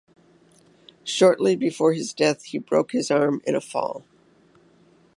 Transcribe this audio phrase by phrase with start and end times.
[1.03, 4.03] Shortly before his death he broke his arm in a fall.